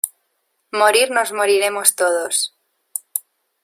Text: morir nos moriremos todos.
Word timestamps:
morir 0.79 1.07
nos 1.15 1.29
moriremos 1.39 1.89
todos. 2.01 2.35